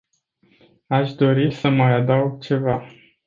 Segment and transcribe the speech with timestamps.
[0.87, 2.85] Aș dori să mai adaug ceva.